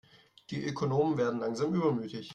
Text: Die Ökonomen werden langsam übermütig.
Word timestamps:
Die 0.49 0.63
Ökonomen 0.65 1.19
werden 1.19 1.41
langsam 1.41 1.75
übermütig. 1.75 2.27